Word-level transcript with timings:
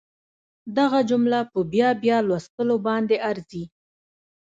دغه 0.77 0.99
جمله 1.09 1.39
په 1.51 1.59
بیا 1.73 1.89
بیا 2.03 2.17
لوستلو 2.27 2.75
باندې 2.87 3.15
ارزي 3.29 3.63